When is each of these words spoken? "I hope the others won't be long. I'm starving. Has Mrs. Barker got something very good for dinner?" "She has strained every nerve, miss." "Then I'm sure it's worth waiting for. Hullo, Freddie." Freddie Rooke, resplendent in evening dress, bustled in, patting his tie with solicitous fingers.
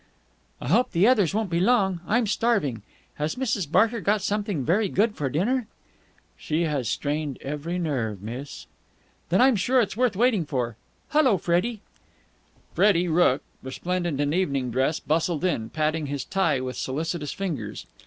"I 0.59 0.67
hope 0.69 0.93
the 0.93 1.05
others 1.07 1.31
won't 1.35 1.51
be 1.51 1.59
long. 1.59 1.99
I'm 2.07 2.25
starving. 2.25 2.81
Has 3.17 3.35
Mrs. 3.35 3.71
Barker 3.71 4.01
got 4.01 4.23
something 4.23 4.65
very 4.65 4.89
good 4.89 5.13
for 5.15 5.29
dinner?" 5.29 5.67
"She 6.35 6.63
has 6.63 6.89
strained 6.89 7.37
every 7.43 7.77
nerve, 7.77 8.19
miss." 8.19 8.65
"Then 9.29 9.41
I'm 9.41 9.55
sure 9.55 9.79
it's 9.79 9.95
worth 9.95 10.15
waiting 10.15 10.43
for. 10.43 10.75
Hullo, 11.09 11.37
Freddie." 11.37 11.81
Freddie 12.73 13.09
Rooke, 13.09 13.43
resplendent 13.61 14.19
in 14.19 14.33
evening 14.33 14.71
dress, 14.71 14.99
bustled 14.99 15.45
in, 15.45 15.69
patting 15.69 16.07
his 16.07 16.25
tie 16.25 16.59
with 16.59 16.77
solicitous 16.77 17.31
fingers. 17.33 17.85